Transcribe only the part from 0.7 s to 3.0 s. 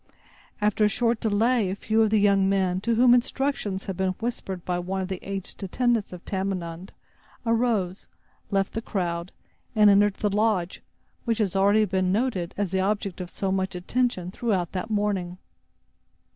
a short delay, a few of the young men, to